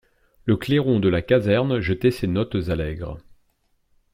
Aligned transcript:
Le 0.45 0.57
clairon 0.57 0.99
de 0.99 1.09
la 1.09 1.21
caserne 1.21 1.79
jetait 1.79 2.09
ses 2.09 2.25
notes 2.25 2.69
allègres. 2.69 3.19